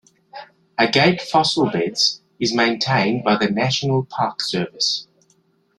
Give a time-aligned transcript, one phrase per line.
[0.79, 5.05] Agate Fossil Beds is maintained by the National Park Service.